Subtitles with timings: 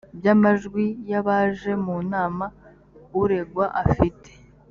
[0.17, 2.45] by amajwi y abaje mu nama
[3.21, 4.29] uregwa afite